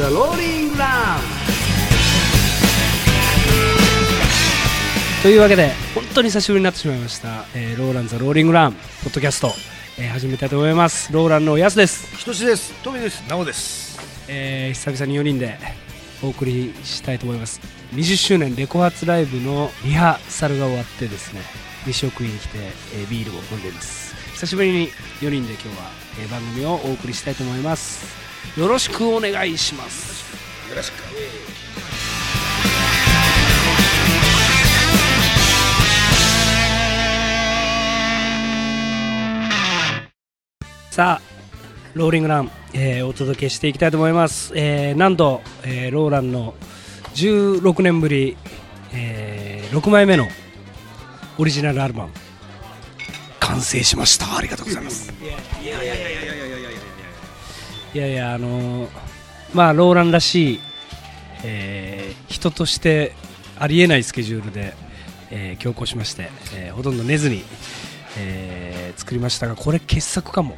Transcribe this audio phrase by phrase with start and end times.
[0.00, 1.20] The Rolling Run
[5.22, 8.78] というわけで本当に久しぶりになってしまいました、えーローランザローリングランポ
[9.10, 9.52] ッドキャスト、
[9.98, 11.12] えー始めたいと思います。
[11.12, 12.72] ローランのやすです、ひとしです。
[12.82, 13.28] トミです。
[13.28, 14.00] なおです。
[14.26, 15.58] えー久々に4人で
[16.22, 17.60] お送りしたいと思います。
[17.94, 21.42] 20周年レコ発ライブのリハーサルが終わってですね
[21.86, 22.56] 飯を食いに来て、
[22.94, 24.14] えービールを飲んでいます。
[24.32, 24.88] 久しぶりに
[25.20, 25.74] 4人で今日は、
[26.22, 30.70] えー番組をお送りしたいと思いますよろしくお願いします。
[30.70, 31.10] よろしく。
[40.90, 41.20] さあ
[41.94, 46.54] ローリングラン、えーお届けしていきたいと思います、えーなんと、えーローランの
[47.14, 48.36] 16年ぶり、
[48.92, 50.26] え6枚目の
[51.38, 52.12] オリジナルアルバム
[53.38, 54.36] 完成しました。
[54.36, 55.12] ありがとうございます。
[55.22, 55.32] いや
[55.62, 56.39] いやいやいや
[57.94, 58.88] いやいやあのー
[59.52, 60.60] まあローランらしい、
[61.44, 63.12] えー人として
[63.58, 64.74] ありえないスケジュールで、
[65.30, 67.42] えー強行しまして、えーほとんど寝ずに、
[68.18, 70.56] えー作りましたがこれ傑作かも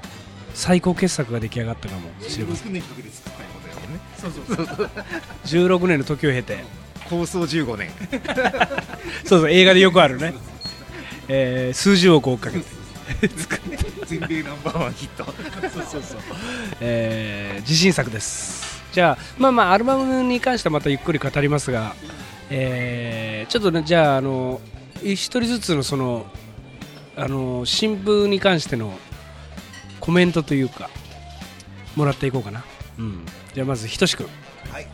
[0.54, 4.00] 最高傑作が出来上がったかもしれません16年かけて作ったことやもんね。
[4.18, 4.90] そうそうそう。
[5.76, 6.58] 16年の時を経て
[7.08, 7.90] 構想15年。
[9.24, 10.34] そうそう映画でよくあるね、
[11.28, 12.64] えー数十億追っかけて
[14.06, 15.24] 全米ナンバーワンヒット。
[15.24, 16.20] そうそうそう、
[16.80, 18.82] えー自信作です。
[18.92, 21.94] じゃあまあまあアルバムに関してはまたゆっくり語りますが、
[22.50, 24.60] えーちょっとねじゃああの
[25.02, 26.26] 一人ずつのその
[27.16, 28.98] あの新風に関しての
[30.00, 30.90] コメントというか
[31.94, 32.64] もらっていこうかな、
[32.98, 34.26] うん、じゃあまずひとし君。
[34.70, 34.88] はい、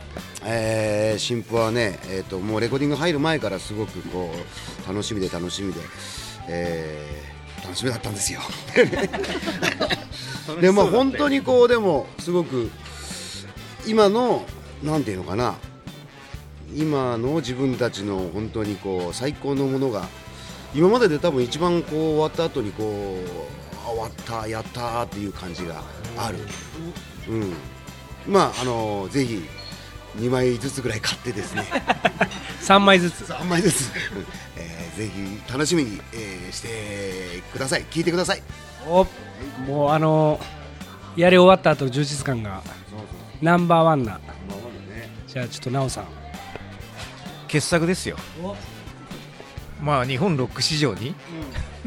[0.45, 4.31] えー新婦はね、えー、ともうレコーディング入る前からすごくこ
[4.85, 5.79] う楽しみで楽しみで、
[6.47, 7.18] えー
[7.59, 8.41] 楽しみだったんですよ。
[10.61, 12.71] でも本当にこうでもすごく
[13.85, 14.45] 今の
[14.83, 15.55] なんていうのかな
[16.75, 20.07] 今の自分たちの本当にこう最高のものが
[20.73, 25.83] 今までで多分一番こう終わった後にこうあ終わったやったーっていう感じが
[26.17, 26.37] ある。
[27.27, 27.53] うん、
[28.27, 29.43] まああのぜひ
[30.17, 31.65] 2枚ずつぐらい買ってですね。
[32.61, 33.23] 3枚ずつ。
[33.23, 33.91] 3枚ずつ、
[34.57, 37.85] えーぜひ楽しみに、えーしてください。
[37.91, 38.41] 聞いてください。
[38.87, 39.05] お
[39.67, 40.39] もうあの
[41.15, 42.61] やり終わった後の充実感が
[43.41, 44.19] ナンバーワンな。
[45.27, 46.05] じゃあちょっと奈緒さん。
[47.47, 48.17] 傑作ですよ。
[49.81, 51.15] まあ日本ロック史上に？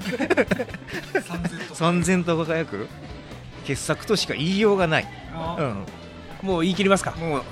[1.74, 2.88] 三千と輝く
[3.66, 5.08] 傑作としか言いようがない。
[5.58, 5.84] うん。
[6.42, 7.12] もう言い切りますか？
[7.12, 7.42] もう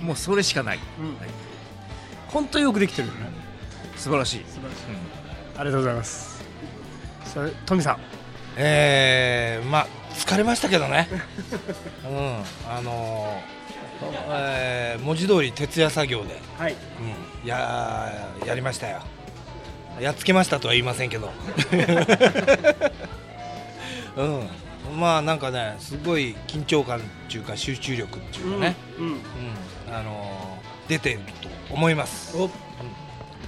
[0.00, 0.78] もうそれしかない。
[2.28, 3.30] 本当よくできてるよね。
[3.96, 4.44] 素晴らしい。
[5.56, 6.44] ありがとうございます。
[7.24, 7.98] それトミさん。
[8.56, 11.08] えー、まあ疲れましたけどね、
[12.04, 13.58] うん、あのー
[14.30, 16.72] えー文字通り徹夜作業で、はい。
[16.72, 19.02] うん、ややりましたよ。
[20.00, 21.32] やっつけましたとは言いませんけど、
[24.16, 24.48] うん、
[24.96, 29.16] まあなんかねすごい緊張感っていうか集中力っていうかね、うん、うん。
[29.94, 31.20] あのー出てる
[31.68, 32.34] と思います。
[32.36, 32.48] お。
[32.48, 32.52] こ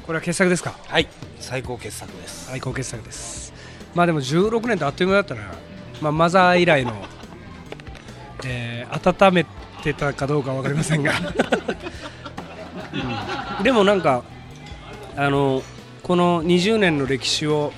[0.09, 0.75] れは傑作ですか？
[0.87, 1.09] はい。
[1.39, 2.47] 最高傑作です。
[2.51, 3.55] 最高傑作です。
[3.95, 5.43] まあでも16年ってあっという間だったな、
[6.03, 6.95] まあ、マザー以来の、
[8.45, 9.47] えー温め
[9.83, 11.13] てたかどうかわかりませんが、
[13.59, 13.65] うん。
[13.65, 14.23] でもなんか
[15.17, 15.63] あの
[16.03, 17.73] この20年の歴史を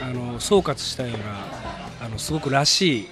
[0.00, 1.18] あの総括したような
[1.57, 1.57] あ
[2.18, 3.08] すごくらしい、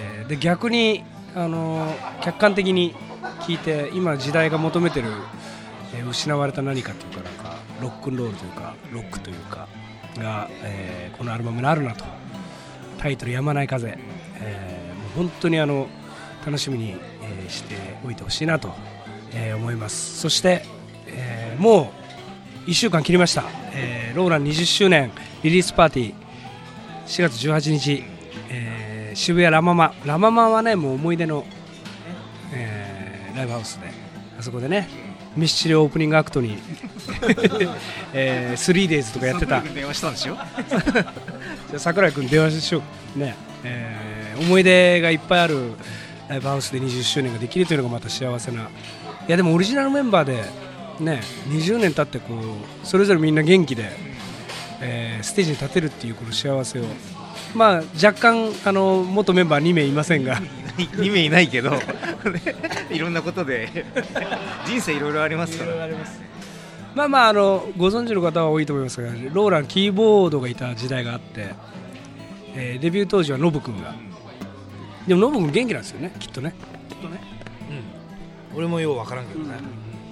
[0.00, 1.04] えーで逆に
[1.34, 2.94] あの客観的に
[3.40, 5.08] 聞いて今時代が求めてる、
[5.96, 9.68] えー失われた何かというかなんかロックンロールというかロックというか
[10.16, 12.04] が、えーこのアルバムにあるなと。
[12.98, 13.96] タイトル「やまない風」
[14.40, 15.86] えーもう本当にあの
[16.44, 18.74] 楽しみに、えーしておいてほしいなと、
[19.32, 20.18] えー思います。
[20.20, 20.64] そして、
[21.06, 21.92] えーも
[22.66, 25.10] う1週間切りました、えーローラン20周年
[25.42, 26.14] リリースパーティー。
[27.06, 28.04] 4月18日、
[28.50, 29.94] えー渋谷ラママ。
[30.04, 31.44] ラママはねもう思い出の、
[32.52, 33.88] えーライブハウスで。
[34.38, 34.88] あそこでね
[35.36, 36.58] ミスチルオープニングアクトに、
[38.12, 39.60] えー、3days とかやってた。
[39.60, 40.34] 電話したんでしょ？
[40.34, 41.04] じゃ
[41.76, 42.82] あ桜井君電話しよ
[43.16, 43.18] う。
[43.18, 43.34] ね、
[43.64, 45.72] えー思い出がいっぱいある
[46.28, 48.62] ライブハウスで20周年ができるというのがまた幸せな。
[48.62, 48.66] い
[49.26, 50.44] やでもオリジナルメンバーで
[51.00, 53.90] ね20年経ってこうそれぞれみんな元気で、
[54.80, 56.84] えーステージに立てるっていうこの幸せを
[57.54, 60.40] まあ若干あの元メンバー2名いませんが。
[60.78, 61.80] 2名いないけど、ね
[62.90, 63.84] いろんなことで。
[64.66, 65.88] 人生いろいろありますから。
[66.94, 71.54] まあまああのご存知の方は多いと思いますがローランキーボードがいた時代があって、
[72.54, 73.94] えーデビュー当時はノブ君が。
[75.06, 76.54] でもノブ君元気なんですよねきっとね。
[76.88, 77.20] きっとね、
[78.54, 79.56] 俺もようわからんけどね、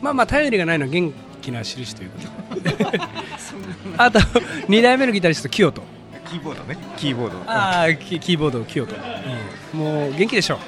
[0.01, 1.13] まあまあ頼りがないのは元
[1.43, 3.01] 気な印ということで。
[3.99, 5.83] あと2代目のギタリスト清人
[6.29, 6.77] キーボードね。
[6.97, 7.51] キーボード。
[7.51, 8.95] ああキキーボード清人、
[9.75, 9.81] うん。
[9.81, 10.59] もう元気でしょ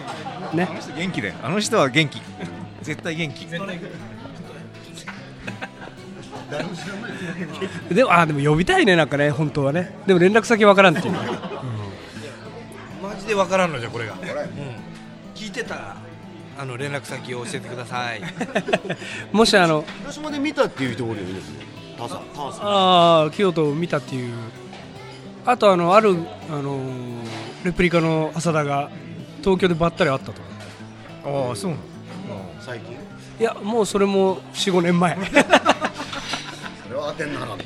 [0.53, 0.57] う。
[0.57, 0.69] ね。
[0.71, 1.35] あの人元気だよ。
[1.43, 2.21] あの人は元気。
[2.83, 3.47] 絶対元気。
[7.95, 9.95] でもあーでも呼びたいねなんかね本当はね。
[10.07, 11.15] でも連絡先わからんっていう。
[13.03, 14.21] マジでわからんのじゃこれが、うん、
[15.35, 15.97] 聞いてたら
[16.59, 18.23] あの連絡先を教えてください。
[19.33, 21.41] もしあの広島で見たっていう人おるよね。
[21.99, 24.33] タさんタさんああ清人を見たっていう
[25.47, 26.11] あとあのある
[26.51, 27.29] あのー
[27.65, 28.89] レプリカの浅田が
[29.41, 30.41] 東京でばったり会ったと。
[31.49, 31.83] ああそうなの。
[32.61, 32.95] 最近？
[33.41, 35.17] いやもうそれも45年前。
[35.17, 35.23] そ
[36.91, 37.47] れは当てんなら。
[37.47, 37.59] ん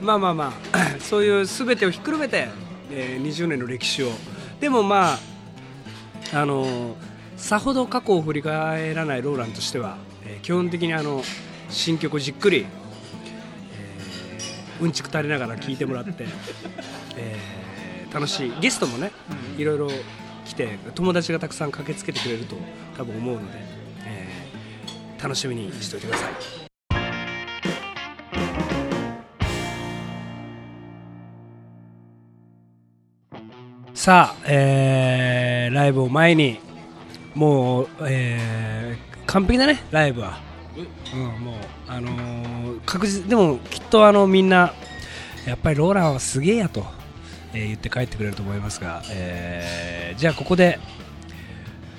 [0.00, 2.48] まあまあまあ そういう全てをひっくるめて、
[2.92, 4.10] えー20年の歴史を。
[4.60, 5.18] でもまあ
[6.40, 6.94] あのー
[7.36, 9.96] さほど過去を振り返らないローランとしては、
[10.26, 11.22] えー基本的にあの
[11.70, 12.77] 新曲をじっくり、えー
[14.80, 16.26] うんちく垂れながら聴いてもらって、
[17.16, 17.68] えー
[18.14, 19.12] 楽しいゲストもね
[19.58, 19.90] いろいろ
[20.46, 22.56] 来て友達がたくさん駆けつけてくれると
[22.96, 23.58] 多分思うので、
[24.06, 26.32] えー楽しみにしておいてください。
[33.92, 36.60] さあ、えーライブを前に
[37.34, 40.40] もう、えー完璧だねライブは、
[41.14, 41.54] うん、もう
[41.86, 44.72] あのー確実でもきっとあのみんな
[45.46, 46.86] やっぱりローランはすげえやと、
[47.52, 50.78] えー言って帰ってくれると思いますが、えーじゃあここで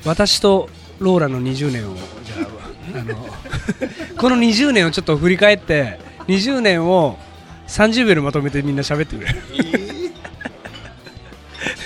[0.06, 2.48] 私とローラの20年をじゃ
[2.96, 3.16] ああの
[4.18, 7.18] この20年をちょっと振り返って20年を
[7.68, 9.32] 30秒でまとめてみんな喋ってくれ。
[9.32, 9.38] る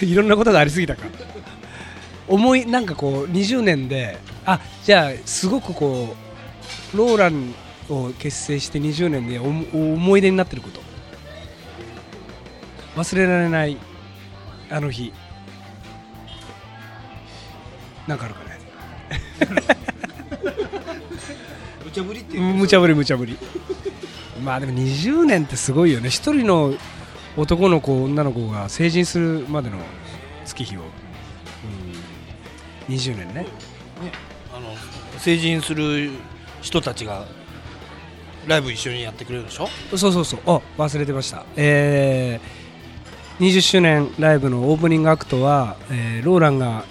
[0.07, 0.15] い。
[0.15, 1.03] ろんなことがありすぎたか。
[2.27, 6.32] 思いなんかこう20年であじゃあすごくこう
[6.93, 7.53] ローラン
[7.89, 10.81] を結成して20年で思い出になってること。
[12.95, 13.77] 忘れられない
[14.69, 15.13] あの日。
[18.07, 18.59] なんかあるかね。
[21.85, 23.37] 無茶ぶりって無茶ぶり無茶ぶり。
[24.43, 26.09] まあでも20年ってすごいよね。
[26.09, 26.73] 一人の
[27.35, 29.77] 男の子女の子が成人するまでの
[30.45, 30.83] 月日を、う
[32.91, 33.47] ん、20年ね
[34.53, 34.75] あの
[35.17, 36.11] 成人する
[36.63, 37.25] 人たちが
[38.47, 39.69] ライブ一緒にやってくれるでしょ？
[39.95, 40.39] そうそうそう。
[40.47, 41.45] あ忘れてました。
[41.55, 46.83] えー、20周年ライブのオープニングアクトは、えーローランが、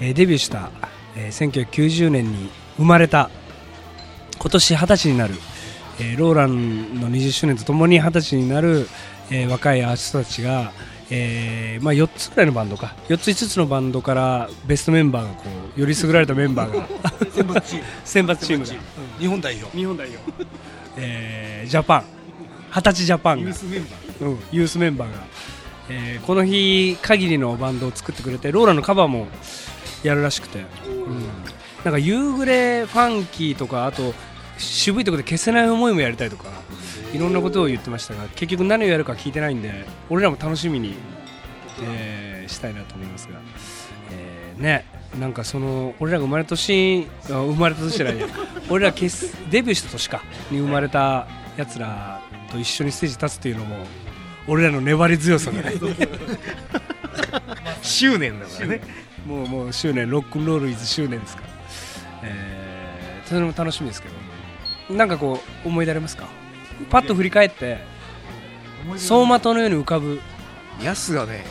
[0.00, 0.70] えーデビューした、
[1.16, 3.30] えー1990年に生まれた
[4.38, 5.34] 今年20歳になる、
[6.00, 8.88] えーローランの20周年とともに20歳になる、
[9.30, 10.72] えー若いアーティストたちが、
[11.10, 12.94] えーまあ、4つぐらいのバンドか。
[13.08, 15.44] 4つ5つのバンドからベストメンバーがこ
[15.76, 16.86] うより優れたメンバーが。
[17.32, 17.84] 選抜チーム。
[18.04, 18.72] 選抜チームが。
[19.18, 19.76] 日本代表。
[19.76, 20.20] 日本代表、
[20.96, 22.04] えージャパン。
[22.70, 23.44] 二十歳ジャパンが。
[23.44, 24.24] ユースメンバー。
[24.26, 25.18] うん、ユースメンバーが、
[25.88, 29.28] えーこの日限りのバンドを作ってくれてローラのカバーも
[30.02, 31.22] やるらしくて、うん、
[31.84, 34.12] なんか夕暮れファンキーとかあと
[34.58, 36.50] 渋いところで消せない思いもやりたいとか
[37.14, 40.94] いろんなことを言ってましたが結局何をやるか聞いてないんで俺らも楽しみに、
[41.82, 43.38] えーしたいなと思いますが、
[44.10, 44.86] えーね
[45.20, 48.26] なんかその俺らが生まれた年あ生まれた年じゃないや。
[48.70, 51.26] 俺ら結デビューした年かに生まれた
[51.58, 53.86] やつらと一緒にステージ立つっていうのも
[54.46, 55.74] 俺らの粘り強さがね。
[57.82, 58.80] 執念だからね。
[59.26, 60.08] もうもう執念。
[60.10, 61.48] ロックンロールイズ執念ですから、
[62.24, 64.08] えーそれも楽しみですけ
[64.88, 64.94] ど。
[64.96, 66.26] なんかこう思い出ありますか？
[66.90, 67.78] パッと振り返って
[68.92, 70.20] 走馬灯のように浮かぶ。
[70.82, 71.44] ヤスがね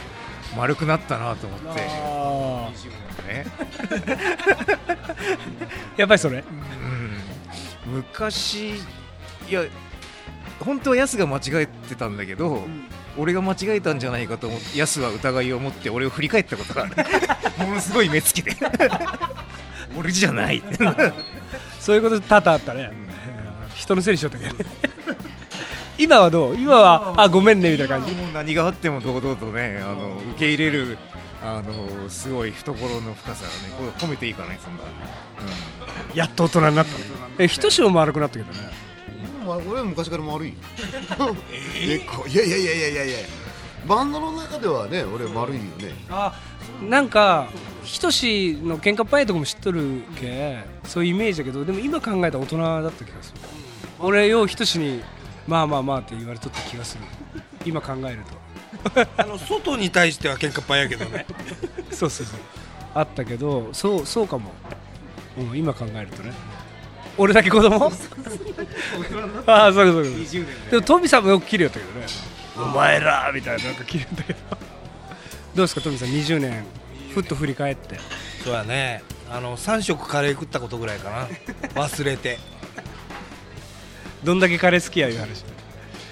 [0.55, 1.67] 丸くなったなと思って。
[3.27, 3.45] ね。
[5.97, 6.43] やっぱりそれ？
[7.85, 7.93] うん。
[7.95, 8.81] 昔い
[9.49, 9.63] や
[10.59, 12.67] 本当はヤスが間違えてたんだけど、
[13.17, 16.95] 俺が間違えたんじゃないかと思ってヤスは疑いを持って俺を振り返ったことがある。
[17.67, 18.55] ものすごい目つきで。
[19.97, 20.63] 俺じゃない。
[21.79, 22.91] そういうこと多々あったね、
[23.75, 24.45] 人のせいにしよったけ
[25.97, 26.55] 今はどう？
[26.55, 28.13] 今はあごめんねみたいな感じ。
[28.13, 30.97] もう何があっても堂々とねあの受け入れる
[31.43, 34.83] あのすごい懐の深さがねこれ褒めていいかねそんな、
[36.13, 36.91] やっと大人になった。
[37.39, 38.59] えひとしも丸くなったけどね。
[39.45, 40.55] まあ俺は昔から丸いよ。
[41.81, 43.17] えこいやいやいやいやいやいや。
[43.87, 45.95] バンドの中ではね俺丸いよね。
[46.09, 46.33] あ
[46.81, 47.47] なんか
[47.83, 53.39] ひとしの喧嘩っ早いとこも知っとるけそういうイメージだけどでも今考えたら大人だった気がする。
[53.99, 55.01] 俺ようひとしに
[55.47, 57.03] まあまあまあって言われとった気がする。
[57.65, 58.19] 今考える
[59.17, 61.25] あの外に対しては喧嘩っ早いけどね。
[61.89, 62.39] と そうそうそう。
[62.93, 64.51] あったけどそうそうかも。
[65.37, 66.33] うん、今考えるとね。
[67.17, 67.91] 俺だけ子供？
[69.47, 70.09] ああそうかそうか。
[70.09, 72.05] 20年でもトミさんもよく切るよったけどね。
[72.57, 74.39] お前らみたいななんか切るんだけど。
[74.49, 76.65] どうですかトミさん？20年。
[77.13, 77.99] ふっと振り返って。
[78.43, 79.03] そうやね。
[79.29, 81.27] あの3食カレー食ったことぐらいかな。
[81.81, 82.37] 忘れて
[84.23, 85.43] どんだけカレー好きやいう話。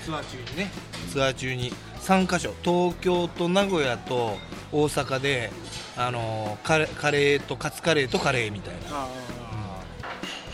[0.04, 0.72] ツアー中にね。
[1.12, 1.72] ツアー中に。
[2.02, 2.54] 3カ所。
[2.64, 4.38] 東京と名古屋と
[4.72, 5.52] 大阪で
[5.98, 9.08] あのカレカレーとカツカレーとカレーみたいな。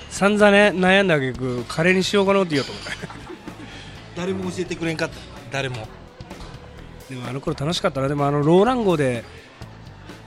[0.10, 2.92] 散々ね悩んだ挙句カレーにしようかなって言おうと思った。
[4.16, 5.16] 誰も教えてくれんかった。
[5.52, 5.88] 誰も。
[7.10, 8.08] でもあの頃楽しかったな。
[8.08, 9.26] でもあのローラン号で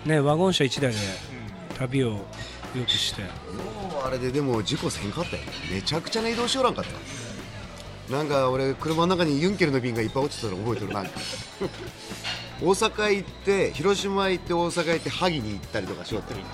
[0.04, 0.99] ねワゴン車1台で
[1.78, 2.25] 旅をよ
[2.85, 3.23] くして
[4.04, 5.42] あれででも事故せんかったよ。
[5.73, 11.11] めちゃくちゃな移動しよらんかったなんか俺車の中にユンケルの瓶がいっぱい落ちてたの覚えてるなんか。
[12.61, 16.40] 大阪行って広島行って大阪行って萩に行ったりとかしよってる。
[16.42, 16.46] は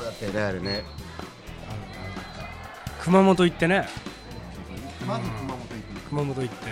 [0.00, 0.84] あだったよねあれね。
[3.00, 3.88] 熊本行ってね。
[5.06, 6.66] まず熊本行って熊本行って。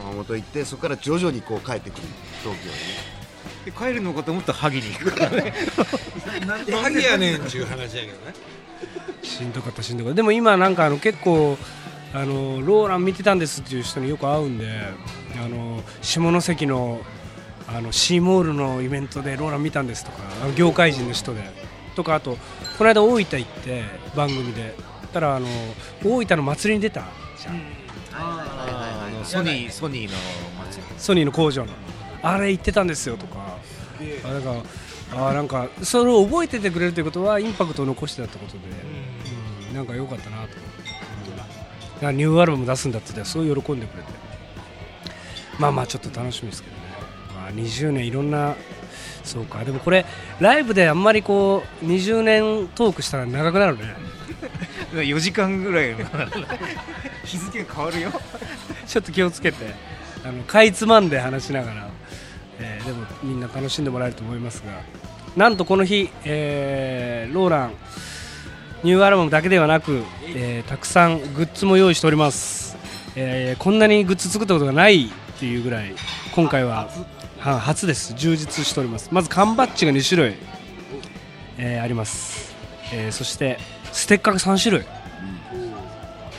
[0.00, 2.02] 熊本行ってそこから徐々にこう帰ってくる。
[2.42, 3.17] 東京にね
[3.64, 5.10] で帰るのかと思ったら萩に行く。
[5.12, 5.54] からね
[6.46, 6.64] なん。
[6.64, 8.34] でハゲやねんっていう話やけどね。
[9.22, 10.16] しんどかったしんどかった。
[10.16, 11.58] でも今なんかあの結構
[12.14, 14.66] あのローラン見てたんですっていう人によく会うんで
[15.36, 17.00] あの下関の
[17.66, 21.42] あのシーモールのイベントでローラン見たんですとかあの業界人の人で。
[21.96, 22.38] とかあと
[22.78, 23.82] この間大分行って
[24.16, 24.74] 番組で。
[25.12, 25.46] たらあの
[26.04, 27.04] 大分の祭りに出た
[27.38, 27.62] じゃん。
[28.12, 30.18] あのソニーソニーの
[30.66, 30.94] 祭り。
[30.98, 31.72] ソニーの工場の。
[32.22, 33.47] あれ行ってたんですよとか
[34.24, 34.62] あなんか
[35.12, 38.58] あなんかそれを覚えててくれるということはインパクトを残してたってことで、
[39.68, 39.74] うん。
[39.74, 40.48] なんか良かったなと思っ
[42.00, 44.08] て、ニューアルバム出すんだって言ったらすごい喜んでくれて。
[45.58, 46.82] まあまあちょっと楽しみですけどね、
[47.34, 48.54] まあ、20年いろんな
[49.24, 49.64] そうか。
[49.64, 50.04] でもこれ
[50.40, 53.96] ライブであんまりこう20年トークしたら長くなるね。
[54.92, 55.90] 4時間ぐらい。
[55.90, 55.98] の
[57.24, 58.12] 日付が変わるよ。
[58.86, 59.74] ちょっと気をつけて。
[60.24, 61.97] あのかいつまんで話しながら、えー
[62.88, 64.72] でもみんな楽しんでもらえると思いますが
[65.36, 67.72] なんとこの日、えーローラン
[68.82, 70.02] ニューアルバムだけではなく、
[70.34, 72.78] えーたくさんグッズも用意しております、
[73.14, 75.94] えーこんなにグッズ作ったことがないっていうぐらい
[76.34, 76.88] 今回は
[77.38, 78.14] は初です。
[78.14, 79.10] 充実しております。
[79.12, 80.34] まず缶バッジが2種類、
[81.58, 82.54] えーあります、
[82.92, 83.58] えーそして
[83.92, 84.86] ステッカーが3種類。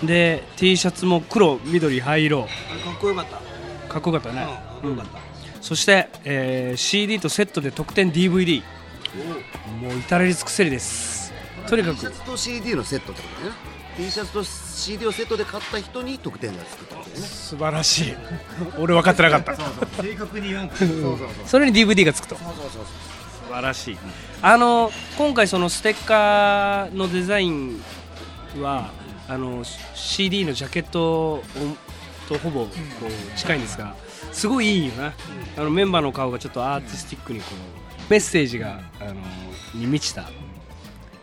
[0.07, 2.43] で T シャツも黒緑灰色。
[2.43, 3.37] かっこよかった。
[3.87, 5.28] かっこよかったね、うんかっこよかった
[5.61, 8.61] そして、えー CD とセットで特典 DVD
[9.81, 11.33] もう至れり尽くせりです。
[11.67, 13.51] とにか T シャくツと CD のセットってことね。
[13.97, 17.15] T シャツと CD をセットで買った人に特典がつくってことね。
[17.17, 18.15] 素晴らしい。
[18.77, 19.55] 俺分かってなかった。
[20.01, 20.75] 正確に言わんと
[21.45, 22.35] それに DVD がつくと。
[22.35, 22.85] そうそうそう
[23.47, 23.97] 素晴らしい。
[24.41, 27.81] あの今回そのステッカーのデザイン
[28.61, 28.91] は
[29.27, 29.63] あの
[29.95, 31.43] CD のジャケット
[32.29, 33.95] とほぼこう近いんですが
[34.31, 35.13] すごいいいよな。
[35.57, 37.47] あのメンバーの顔がちょっとアーティスティックにこ
[38.07, 39.15] うメッセージがあの
[39.73, 40.29] に満ちた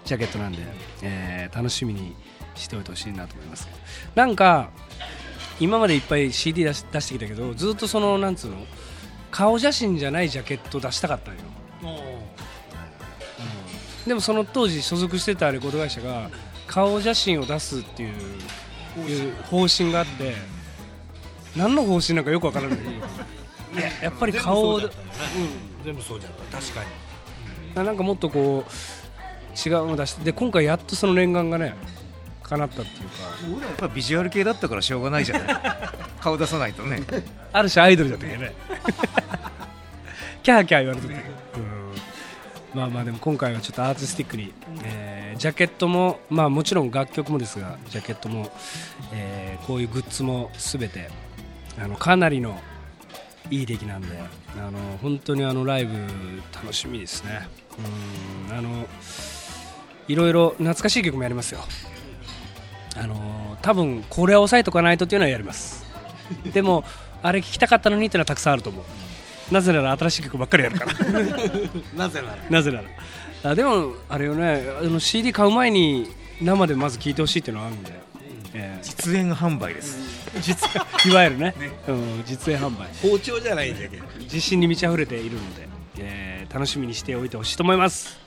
[0.04, 0.58] ジャケットなんで、
[1.02, 2.14] えー楽しみに
[2.54, 3.68] しておいてほしいなと思います。
[4.14, 4.70] なんか
[5.60, 8.56] 今までいっぱい CD 出し出してきたけどずっとそのなんつうの
[9.30, 11.40] 顔写真じゃないジャケット出したかったんよ。
[14.06, 16.30] でもその当時所属してたレコード会社が
[16.66, 18.10] 顔写真を出すっていう
[19.08, 20.34] いう方針があって
[21.56, 22.78] 何の方針なんかよくわからない。
[22.78, 22.82] い
[23.78, 25.50] ややっぱり顔を全部そうじゃったよね
[25.84, 26.80] 全部そうじゃった確か
[27.74, 27.86] に。
[27.86, 31.74] なんかもっとこう違うの出してで今回やっとその念願がね
[32.42, 33.14] 叶ったっていうか。
[33.50, 35.60] 俺らやっぱビジュアル系だったからしょうがないじゃない
[36.20, 37.02] 顔出さないとね。
[37.52, 38.54] ある種アイドルだったけどね。
[40.42, 44.52] キャーキャー言われてたけど、うん、まあまあでも今回はちょっとアーティスティックに、
[44.84, 48.50] えージャケットもまあもちろん楽曲もですがジャケットも、
[49.12, 51.10] えーこういうグッズもすべて
[51.78, 52.58] あのかなりの
[53.50, 54.08] いい出来なんで
[54.56, 55.92] あの本当にあのライブ
[56.54, 57.48] 楽しみですね。
[58.50, 58.86] うんあの
[60.08, 61.60] いろいろ懐かしい曲もやりますよ。
[62.96, 65.84] あの多分これは押さえとかないとっていうのはやります。
[66.52, 66.84] でも
[67.22, 68.84] あれ聞きたかったのにっていうのはたくさんあると思う。
[69.52, 70.92] なぜなら新しい曲ばっかりやるから。
[71.94, 72.36] なぜなら。
[72.50, 72.84] なぜなら。
[73.50, 77.92] あでもあれよねあの CD 買う前に生でまず聴いてほしいっていうのはあるんで、
[78.54, 79.98] え実演販売です。
[79.98, 80.68] ー実
[81.10, 81.54] いわゆるね。
[81.88, 82.88] うん、実演販売。
[83.02, 84.04] 包丁じゃないんだけど。
[84.20, 88.25] 自信に満ち溢れているので、えー楽しみにしておいてほしいと思います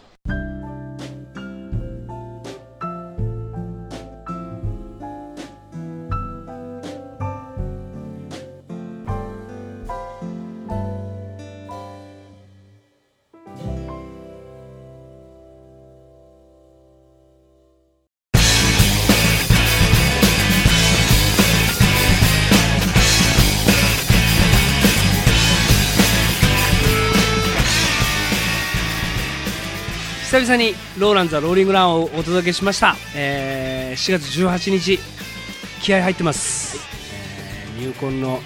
[30.29, 34.99] 久々にローランザローリングランをお届けしました、えー4月18日
[35.81, 36.77] 気合入ってます、
[37.75, 38.39] えー入魂の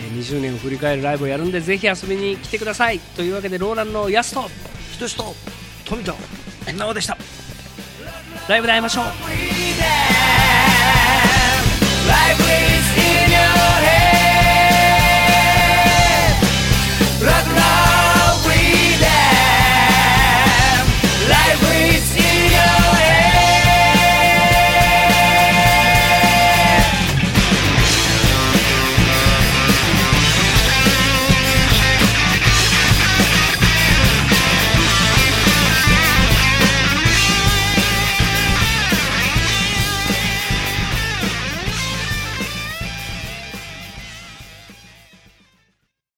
[0.00, 3.00] えー20年を振り返るライブをやるんでぜひ遊びに来てください。
[3.00, 4.42] というわけでローランのヤスと
[4.92, 5.34] ひとしと
[5.84, 6.14] 富田
[6.72, 7.18] 生でした。
[8.48, 9.04] ライブで会いましょう